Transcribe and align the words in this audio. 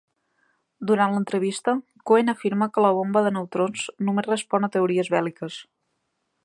Durant 0.91 1.11
l'entrevista, 1.15 1.75
Cohen 2.11 2.33
afirma 2.33 2.69
que 2.77 2.87
la 2.87 2.93
bomba 3.01 3.25
de 3.27 3.33
neutrons 3.37 3.85
només 4.09 4.31
respon 4.33 4.69
a 4.69 4.75
teories 4.77 5.13
bèl·liques. 5.19 5.61